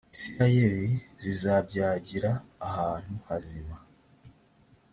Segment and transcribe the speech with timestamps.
[0.13, 0.89] isirayeli
[1.21, 2.31] zizabyagira
[2.67, 3.75] ahantu hazima